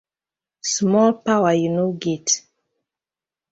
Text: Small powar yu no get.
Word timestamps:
Small 0.75 1.11
powar 1.25 1.57
yu 1.61 1.69
no 1.75 1.85
get. 2.01 2.27